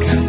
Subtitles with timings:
[0.00, 0.21] 가까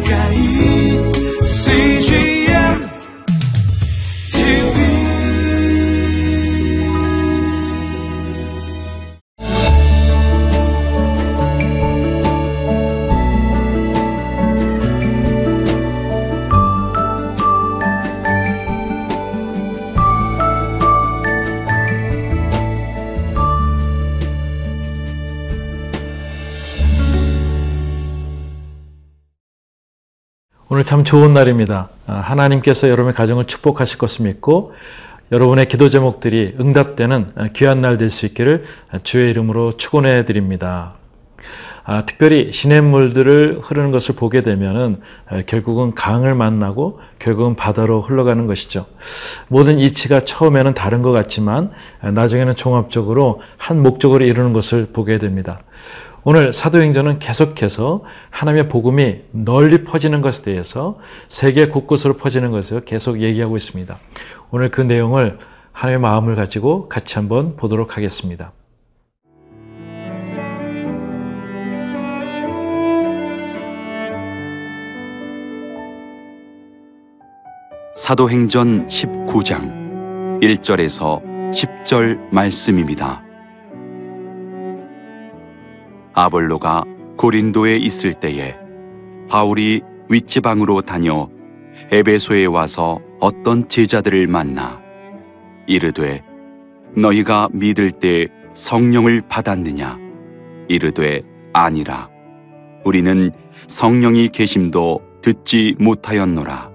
[30.74, 31.88] 오늘 참 좋은 날입니다.
[32.08, 34.74] 아, 하나님께서 여러분의 가정을 축복하실 것을 믿고
[35.30, 38.64] 여러분의 기도 제목들이 응답되는 아, 귀한 날 될 수 있기를
[39.04, 40.94] 주의 이름으로 축원해 드립니다.
[41.84, 48.86] 아, 특별히 시냇물들을 흐르는 것을 보게 되면은 아, 결국은 강을 만나고 결국은 바다로 흘러가는 것이죠.
[49.46, 51.70] 모든 이치가 처음에는 다른 것 같지만
[52.00, 55.60] 아, 나중에는 종합적으로 한 목적으로 이루는 것을 보게 됩니다.
[56.26, 60.98] 오늘 사도행전은 계속해서 하나님의 복음이 널리 퍼지는 것에 대해서
[61.28, 63.94] 세계 곳곳으로 퍼지는 것을 계속 얘기하고 있습니다.
[64.50, 65.38] 오늘 그 내용을
[65.72, 68.52] 하나님의 마음을 가지고 같이 한번 보도록 하겠습니다.
[77.94, 83.23] 사도행전 19장 1절에서 10절 말씀입니다.
[86.14, 86.84] 아볼로가
[87.16, 88.56] 고린도에 있을 때에
[89.28, 91.28] 바울이 윗지방으로 다녀
[91.90, 94.80] 에베소에 와서 어떤 제자들을 만나
[95.66, 96.22] 이르되
[96.96, 99.98] 너희가 믿을 때 성령을 받았느냐?
[100.68, 102.08] 이르되 아니라.
[102.84, 103.32] 우리는
[103.66, 106.70] 성령이 계심도 듣지 못하였노라.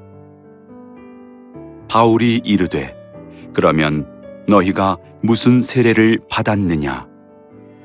[1.89, 2.95] 바울이 이르되
[3.53, 4.05] 그러면
[4.47, 7.07] 너희가 무슨 세례를 받았느냐?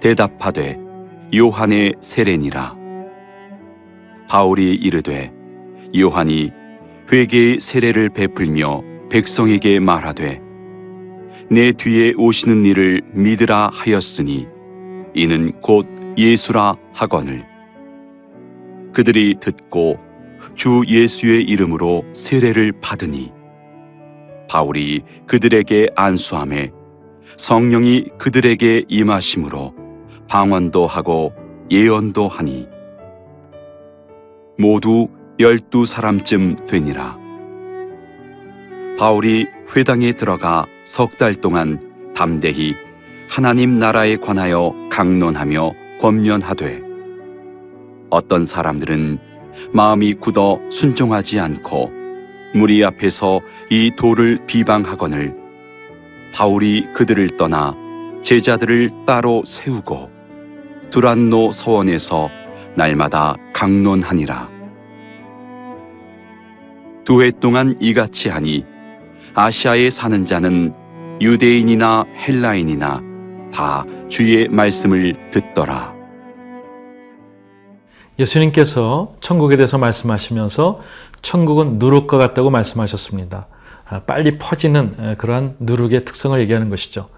[0.01, 0.84] 대답하되
[1.37, 2.77] 요한의 세례니라.
[4.29, 5.33] 바울이 이르되
[5.97, 6.53] 요한이
[7.11, 10.41] 회개의 세례를 베풀며 백성에게 말하되
[11.51, 14.47] 내 뒤에 오시는 이를 믿으라 하였으니
[15.15, 15.87] 이는 곧
[16.17, 17.45] 예수라 하거늘.
[18.93, 19.99] 그들이 듣고
[20.55, 23.33] 주 예수의 이름으로 세례를 받으니
[24.49, 26.71] 바울이 그들에게 안수함에
[27.37, 29.84] 성령이 그들에게 임하심으로
[30.29, 31.33] 방언도 하고
[31.71, 32.69] 예언도 하니
[34.59, 35.09] 모두
[35.41, 37.19] 열두 사람쯤 되니라.
[38.99, 42.75] 바울이 회당에 들어가 석 달 동안 담대히
[43.29, 46.83] 하나님 나라에 관하여 강론하며 권면하되
[48.11, 49.19] 어떤 사람들은
[49.73, 51.91] 마음이 굳어 순종하지 않고
[52.55, 55.35] 무리 앞에서 이 돌을 비방하거늘
[56.33, 57.75] 바울이 그들을 떠나
[58.23, 60.14] 제자들을 따로 세우고
[60.95, 62.31] 두란노 서원에서
[62.77, 64.49] 날마다 강론하니라.
[67.05, 68.65] 두 해 동안 이같이 하니
[69.35, 70.73] 아시아에 사는 자는
[71.21, 73.03] 유대인이나 헬라인이나
[73.53, 75.93] 다 주의 말씀을 듣더라.
[78.21, 80.81] 예수님께서 천국에 대해서 말씀하시면서
[81.23, 83.49] 천국은 누룩과 같다고 말씀하셨습니다.
[83.89, 87.09] 아, 빨리 퍼지는 그러한 누룩의 특성을 얘기하는 것이죠.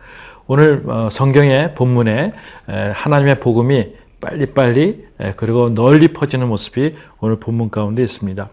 [0.49, 2.33] 오늘 어, 성경의 본문에
[2.95, 5.05] 하나님의 복음이 빨리빨리
[5.37, 8.49] 그리고 널리 퍼지는 모습이 오늘 본문 가운데 있습니다.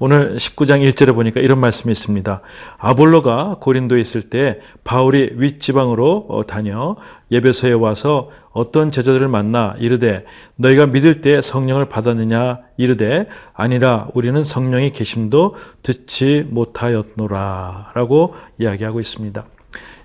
[0.00, 2.40] 오늘 19장 1절에 보니까 이런 말씀이 있습니다.
[2.76, 6.96] 아볼로가 고린도에 있을 때 바울이 윗지방으로 어, 다녀
[7.30, 10.24] 예배소에 와서 어떤 제자들을 만나 이르되
[10.56, 19.44] 너희가 믿을 때 성령을 받았느냐 이르되 아니라 우리는 성령이 계심도 듣지 못하였노라 라고 이야기하고 있습니다.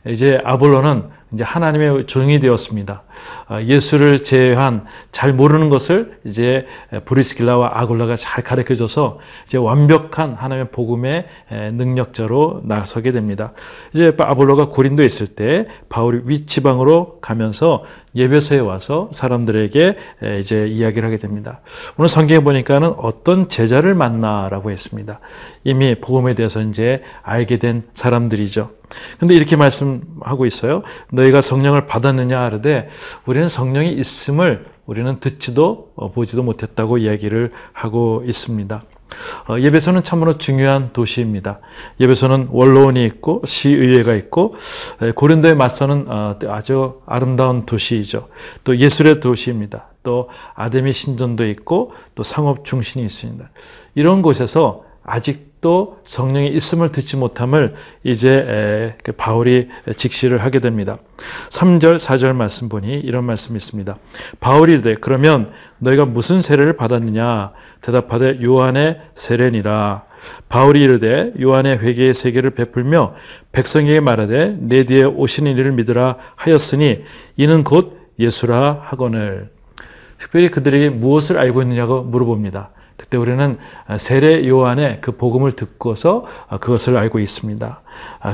[0.06, 3.04] 이제 아볼로는 이제 하나님의 종이 되었습니다.
[3.48, 6.66] 아, 예수를 제외한 잘 모르는 것을 이제
[7.06, 11.28] 브리스길라와 아골라가 잘 가르쳐 줘서 이제 완벽한 하나님의 복음의
[11.74, 13.54] 능력자로 나서게 됩니다.
[13.94, 17.84] 이제 아볼로가 고린도에 있을 때 바울이 윗지방으로 가면서
[18.16, 19.98] 예배소에 와서 사람들에게
[20.40, 21.62] 이제 이야기를 하게 됩니다.
[21.98, 25.20] 오늘 성경에 보니까는 어떤 제자를 만나라고 했습니다.
[25.64, 28.72] 이미 복음에 대해서 이제 알게 된 사람들이죠.
[29.20, 30.82] 근데 이렇게 말씀하고 있어요.
[31.20, 32.90] 너희가 성령을 받았느냐 하르되
[33.26, 38.82] 우리는 성령이 있음을 우리는 듣지도 어, 보지도 못했다고 이야기를 하고 있습니다.
[39.48, 41.60] 어, 예배소는 참으로 중요한 도시입니다.
[42.00, 44.56] 예배소는 원로원이 있고 시의회가 있고
[45.16, 48.30] 고린도에 맞서는 어, 아주 아름다운 도시이죠.
[48.64, 49.90] 또 예술의 도시입니다.
[50.04, 53.50] 또 아데미 신전도 있고 또 상업 중심이 있습니다.
[53.96, 57.76] 이런 곳에서 아직 도 성령의 있음을 듣지 못함을
[58.06, 59.68] 이제 그 바울이
[59.98, 60.98] 직시를 하게 됩니다.
[61.50, 63.98] 3절, 4절 말씀 보니 이런 말씀이 있습니다.
[64.40, 67.52] 바울이 이르되 그러면 너희가 무슨 세례를 받았느냐
[67.82, 70.06] 대답하되 요한의 세례니라.
[70.48, 73.16] 바울이 이르되 요한의 회개의 세계를 베풀며
[73.52, 77.04] 백성에게 말하되 내 뒤에 오시는 이를 믿으라 하였으니
[77.36, 79.50] 이는 곧 예수라 하거늘.
[80.18, 82.72] 특별히 그들이 무엇을 알고 있느냐고 물어봅니다.
[83.00, 83.58] 그때 우리는
[83.98, 86.26] 세례 요한의 그 복음을 듣고서
[86.60, 87.82] 그것을 알고 있습니다.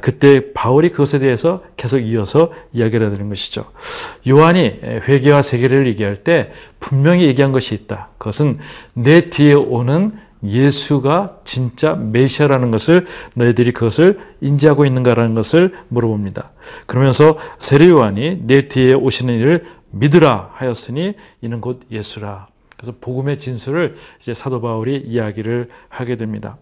[0.01, 3.65] 그때 바울이 그것에 대해서 계속 이어서 이야기를 하는 것이죠.
[4.27, 8.09] 요한이 회개와 세계를 얘기할 때 분명히 얘기한 것이 있다.
[8.17, 8.57] 그것은
[8.93, 16.51] 내 뒤에 오는 예수가 진짜 메시아라는 것을 너희들이 그것을 인지하고 있는가라는 것을 물어봅니다.
[16.87, 22.47] 그러면서 세례 요한이 내 뒤에 오시는 이를 믿으라 하였으니 이는 곧 예수라.
[22.85, 26.57] 그래서 복음의 진술을 이제 사도 바울이 이야기를 하게 됩니다.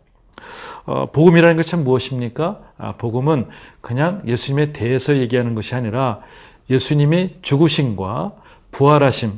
[0.85, 2.59] 어, 복음이라는 것이 참 무엇입니까?
[2.77, 3.47] 아, 복음은
[3.81, 6.21] 그냥 예수님에 대해서 얘기하는 것이 아니라
[6.69, 8.33] 예수님이 죽으심과
[8.71, 9.37] 부활하심,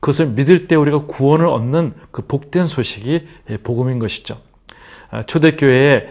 [0.00, 3.26] 그것을 믿을 때 우리가 구원을 얻는 그 복된 소식이
[3.62, 4.36] 복음인 것이죠.
[5.10, 6.08] 아, 초대교회의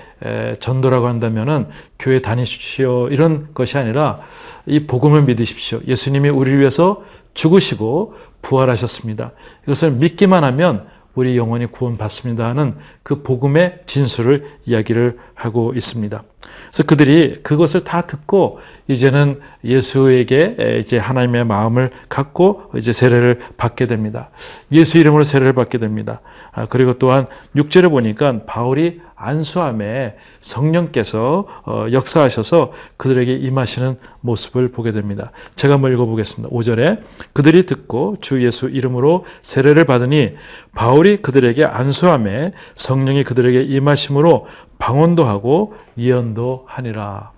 [0.60, 1.68] 전도라고 한다면은
[2.00, 4.19] 교회 다니십시오 이런 것이 아니라
[4.66, 5.81] 이 복음을 믿으십시오.
[5.86, 7.04] 예수님이 우리를 위해서
[7.36, 9.31] 죽으시고 부활하셨습니다.
[9.63, 16.24] 이것을 믿기만 하면 우리 영혼이 구원받습니다 하는 그 복음의 진술을 이야기를 하고 있습니다.
[16.68, 24.29] 그래서 그들이 그것을 다 듣고 이제는 예수에게 이제 하나님의 마음을 갖고 이제 세례를 받게 됩니다.
[24.71, 26.21] 예수 이름으로 세례를 받게 됩니다.
[26.51, 35.31] 아, 그리고 또한 6절에 보니까 바울이 안수함에 성령께서 어, 역사하셔서 그들에게 임하시는 모습을 보게 됩니다.
[35.55, 36.53] 제가 한번 읽어보겠습니다.
[36.53, 37.01] 5절에
[37.33, 40.35] 그들이 듣고 주 예수 이름으로 세례를 받으니
[40.75, 44.47] 바울이 그들에게 안수함에 성령이 그들에게 임하심으로
[44.77, 47.34] 방언도 하고 예언도 하니라.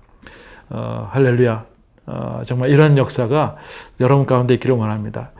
[0.69, 1.65] 어, 할렐루야.
[2.07, 3.57] 어, 정말 이런 역사가
[3.99, 5.31] 여러분 가운데 있기를 원합니다.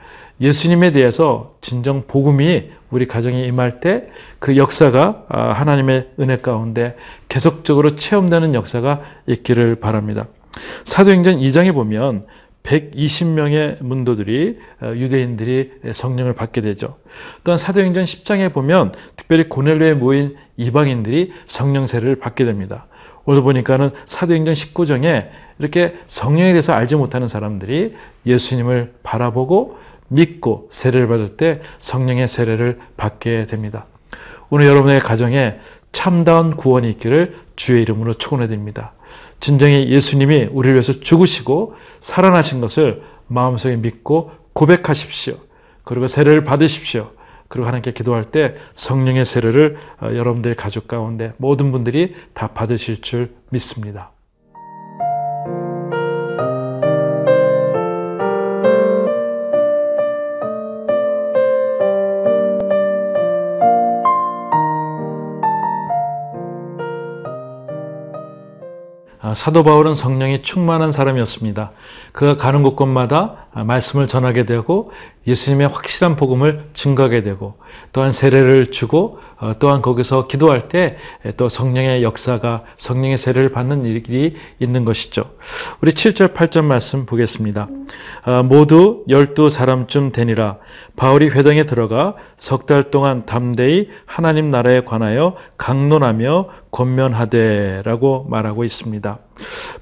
[0.41, 4.09] 예수님에 대해서 진정 복음이 우리 가정에 임할 때
[4.39, 6.95] 그 역사가 아, 하나님의 은혜 가운데
[7.27, 10.27] 계속적으로 체험되는 역사가 있기를 바랍니다.
[10.83, 12.25] 사도행전 2장에 보면
[12.63, 16.97] 120명의 문도들이 어, 유대인들이 성령을 받게 되죠.
[17.43, 22.87] 또한 사도행전 10장에 보면 특별히 고넬로에 모인 이방인들이 성령 세례를 받게 됩니다.
[23.27, 25.27] 오늘 보니까는 사도행전 19장에
[25.59, 27.93] 이렇게 성령에 대해서 알지 못하는 사람들이
[28.25, 29.77] 예수님을 바라보고
[30.07, 33.85] 믿고 세례를 받을 때 성령의 세례를 받게 됩니다.
[34.49, 35.57] 오늘 여러분의 가정에
[35.91, 38.93] 참다운 구원이 있기를 주의 이름으로 축원해 드립니다.
[39.41, 45.35] 진정히 예수님이 우리를 위해서 죽으시고 살아나신 것을 마음속에 믿고 고백하십시오.
[45.83, 47.11] 그리고 세례를 받으십시오.
[47.47, 53.33] 그리고 하나님께 기도할 때 성령의 세례를 어, 여러분들의 가족 가운데 모든 분들이 다 받으실 줄
[53.49, 54.11] 믿습니다.
[69.27, 71.71] 아, 사도 바울은 성령이 충만한 사람이었습니다.
[72.13, 74.91] 그가 가는 곳곳마다 말씀을 전하게 되고
[75.27, 77.55] 예수님의 확실한 복음을 증거하게 되고
[77.91, 80.97] 또한 세례를 주고 어, 또한 거기서 기도할 때
[81.35, 85.31] 또 성령의 역사가 성령의 세례를 받는 일이 있는 것이죠.
[85.81, 87.67] 우리 7절 8절 말씀 보겠습니다.
[88.23, 90.57] 아, 모두 열두 사람쯤 되니라
[90.95, 99.19] 바울이 회당에 들어가 석 달 동안 담대히 하나님 나라에 관하여 강론하며 권면하되라고 말하고 있습니다.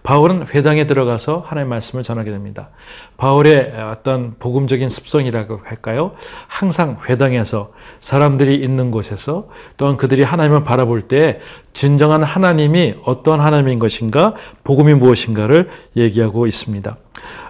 [0.04, 2.70] 바울은 회당에 들어가서 하나님의 말씀을 전하게 됩니다.
[3.18, 6.12] 바울의 어떤 복음적인 습성이라 고 할까요?
[6.48, 11.42] 항상 회당에서 사람들이 있는 곳에서 또한 그들이 하나님을 바라볼 때
[11.76, 16.98] 진정한 하나님이 어떤 하나님인 것인가, 복음이 무엇인가를 얘기하고 있습니다.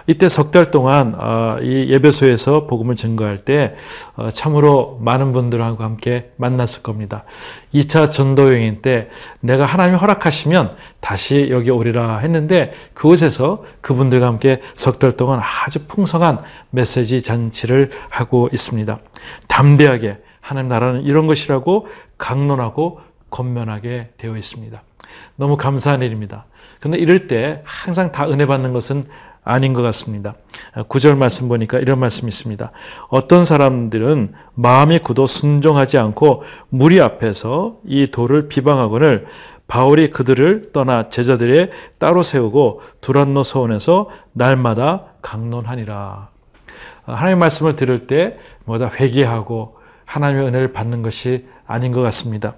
[0.08, 3.76] 이때 석 달 동안 어, 이 예배소에서 복음을 증거할 때
[4.16, 7.24] 어, 참으로 많은 분들하고 함께 만났을 겁니다.
[7.74, 9.08] 2차 전도 여행 때
[9.40, 16.40] 내가 하나님이 허락하시면 다시 여기 오리라 했는데 그곳에서 그분들과 함께 석 달 동안 아주 풍성한
[16.70, 18.98] 메시지 잔치를 하고 있습니다.
[19.46, 24.82] 담대하게 하나님 나라는 이런 것이라고 강론하고 건면하게 되어 있습니다.
[25.36, 26.46] 너무 감사한 일입니다.
[26.80, 29.06] 근데 이럴 때 항상 다 은혜 받는 것은
[29.44, 30.34] 아닌 것 같습니다.
[30.88, 32.72] 구절 말씀 보니까 이런 말씀이 있습니다.
[33.08, 39.26] 어떤 사람들은 마음이 굳어 순종하지 않고 무리 앞에서 이 돌을 비방하거늘
[39.68, 46.28] 바울이 그들을 떠나 제자들의 따로 세우고 두란노 서원에서 날마다 강론하니라.
[47.04, 52.54] 하나님 말씀을 들을 때 뭐다 회개하고 하나님의 은혜를 받는 것이 아닌 것 같습니다.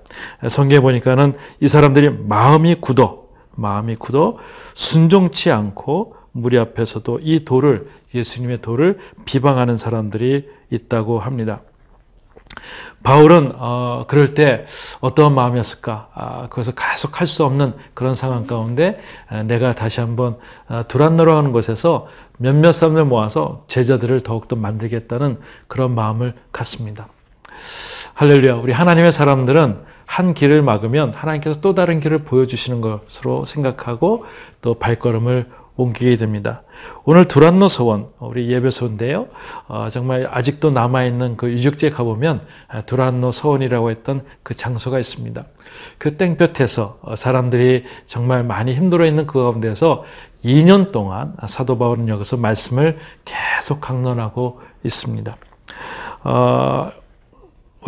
[0.49, 3.25] 성경에 보니까는 이 사람들이 마음이 굳어,
[3.57, 4.37] 마음이 굳어
[4.75, 11.63] 순종치 않고 무리 앞에서도 이 돌을, 예수님의 돌을 비방하는 사람들이 있다고 합니다.
[13.03, 14.67] 바울은 어, 그럴 때
[15.01, 16.09] 어떠한 마음이었을까?
[16.15, 21.37] 아, 거기서 계속 할 수 없는 그런 상황 가운데 아, 내가 다시 한번 아, 두란노로
[21.37, 27.09] 하는 곳에서 몇몇 사람들 모아서 제자들을 더욱더 만들겠다는 그런 마음을 갖습니다.
[28.15, 28.55] 할렐루야.
[28.57, 34.25] 우리 하나님의 사람들은 한 길을 막으면 하나님께서 또 다른 길을 보여주시는 것으로 생각하고
[34.63, 35.47] 또 발걸음을
[35.79, 36.63] 옮기게 됩니다.
[37.05, 39.29] 오늘 두란노 서원, 우리 예배소인데요.
[39.69, 45.45] 어, 정말 아직도 남아있는 그 유적지에 가보면 아, 두란노 서원이라고 했던 그 장소가 있습니다.
[45.99, 50.05] 그 땡볕에서 어, 사람들이 정말 많이 힘들어 있는 그 가운데서
[50.45, 55.37] 2년 동안 사도 바울은 여기서 말씀을 계속 강론하고 있습니다.
[56.25, 56.91] 어,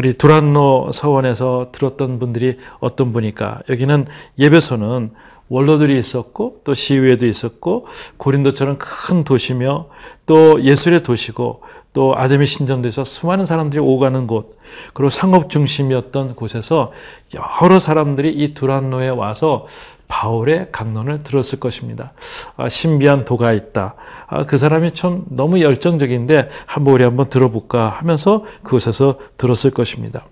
[0.00, 3.60] 우리 두란노 서원에서 들었던 분들이 어떤 분일까?
[3.68, 4.06] 여기는
[4.38, 5.10] 예배소는
[5.50, 9.88] 원로들이 있었고 또 시위에도 있었고 고린도처럼 큰 도시며
[10.24, 11.60] 또 예술의 도시고
[11.92, 14.56] 또 아담의 신전도 있어 수많은 사람들이 오가는 곳
[14.94, 16.92] 그리고 상업 중심이었던 곳에서
[17.34, 19.66] 여러 사람들이 이 두란노에 와서
[20.10, 22.12] 바울의 강론을 들었을 것입니다.
[22.56, 23.94] 아, 신비한 도가 있다.
[24.26, 30.26] 아, 그 사람이 참 너무 열정적인데 한번 우리 한번 들어볼까 하면서 그곳에서 들었을 것입니다.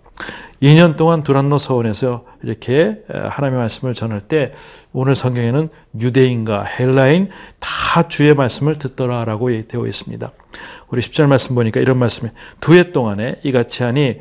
[0.60, 4.52] 2년 동안 두란노 서원에서 이렇게 하나님의 말씀을 전할 때
[4.92, 5.68] 오늘 성경에는
[6.00, 7.30] 유대인과 헬라인
[7.60, 10.32] 다 주의 말씀을 듣더라라고 되어 있습니다.
[10.88, 14.18] 우리 10절 말씀 보니까 이런 말씀이 두 해 동안에 이같이 하니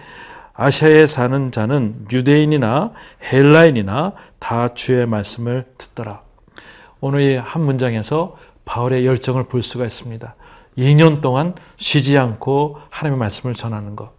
[0.54, 2.92] 아시아에 사는 자는 유대인이나
[3.32, 6.22] 헬라인이나 다 주의 말씀을 듣더라.
[7.00, 10.36] 오늘 이 한 문장에서 바울의 열정을 볼 수가 있습니다.
[10.78, 14.12] 2년 동안 쉬지 않고 하나님의 말씀을 전하는 것.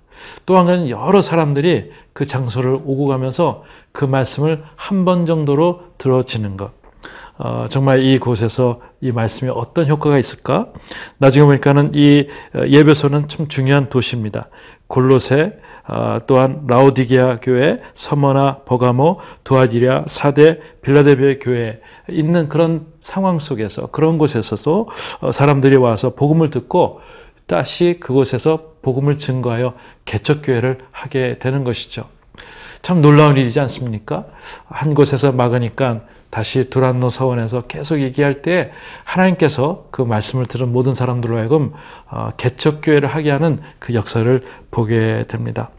[0.47, 6.57] 또 한 가지는 여러 사람들이 그 장소를 오고 가면서 그 말씀을 한 번 정도로 들어지는
[6.57, 6.73] 것.
[7.39, 10.73] 어, 정말 이곳에서 이 말씀이 어떤 효과가 있을까?
[11.19, 14.49] 나중에 보니까는 이 어, 예배소는 참 중요한 도시입니다.
[14.89, 15.59] 골로새, 어,
[16.27, 21.81] 또한 라오디게아 교회, 서머나, 버가모, 두아디리아, 사대, 빌라델비아 교회
[22.11, 24.89] 있는 그런 상황 속에서 그런 곳에서도
[25.21, 27.01] 어, 사람들이 와서 복음을 듣고
[27.47, 32.05] 다시 그곳에서 복음을 증거하여 개척교회를 하게 되는 것이죠.
[32.83, 34.27] 참 놀라운 일이지 않습니까?
[34.67, 38.71] 한 곳에서 막으니까 다시 두란노 서원에서 계속 얘기할 때
[39.05, 41.73] 하나님께서 그 말씀을 들은 모든 사람들로 하여금
[42.11, 45.71] 어, 개척교회를 하게 하는 그 역사를 보게 됩니다.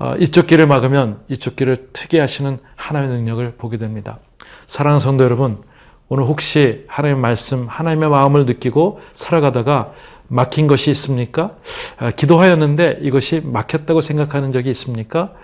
[0.00, 4.18] 어, 이쪽 길을 막으면 이쪽 길을 트게 하시는 하나님의 능력을 보게 됩니다.
[4.66, 5.62] 사랑하는 성도 여러분,
[6.08, 9.92] 오늘 혹시 하나님의 말씀, 하나님의 마음을 느끼고 살아가다가
[10.26, 11.56] 막힌 것이 있습니까?
[11.98, 15.34] 아, 기도하였는데 이것이 막혔다고 생각하는 적이 있습니까?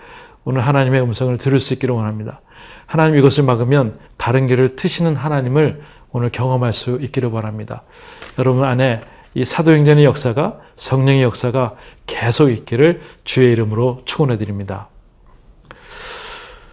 [0.43, 2.41] 오늘 하나님의 음성을 들을 수 있기를 원합니다.
[2.87, 7.83] 하나님 이것을 막으면 다른 길을 트시는 하나님을 오늘 경험할 수 있기를 바랍니다.
[8.39, 9.01] 여러분 안에
[9.37, 11.75] 이 사도행전의 역사가 성령의 역사가
[12.07, 14.89] 계속 있기를 주의 이름으로 축원해 드립니다.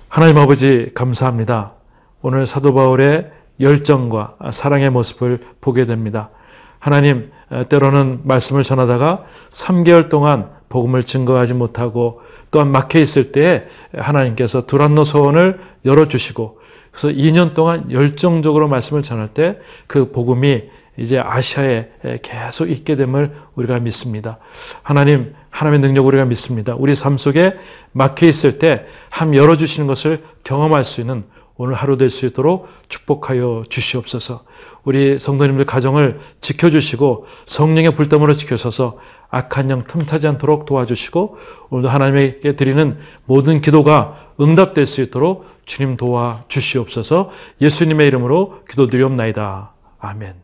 [0.09, 1.75] 하나님 아버지 감사합니다.
[2.23, 3.31] 오늘 사도 바울의
[3.61, 6.31] 열정과 사랑의 모습을 보게 됩니다.
[6.79, 7.33] 하나님
[7.69, 15.61] 때로는 말씀을 전하다가 3개월 동안 복음을 증거하지 못하고 또한 막혀 있을 때 하나님께서 두란노 소원을
[15.85, 20.63] 열어 주시고 그래서 2년 동안 열정적으로 말씀을 전할 때 그 복음이
[20.97, 21.89] 이제 아시아에
[22.23, 24.39] 계속 있게 됨을 우리가 믿습니다.
[24.83, 26.75] 하나님, 하나님의 능력 우리가 믿습니다.
[26.77, 27.55] 우리 삶 속에
[27.93, 31.25] 막혀 있을 때 함 열어 주시는 것을 경험할 수 있는
[31.57, 34.43] 오늘 하루 될 수 있도록 축복하여 주시옵소서.
[34.83, 38.99] 우리 성도님들 가정을 지켜주시고 성령의 불담으로 지켜서서
[39.31, 41.37] 악한 영 틈타지 않도록 도와주시고
[41.71, 49.73] 오늘도 하나님에게 드리는 모든 기도가 응답될 수 있도록 주님 도와 주시옵소서 예수님의 이름으로 기도드리옵나이다.
[49.99, 50.44] 아멘.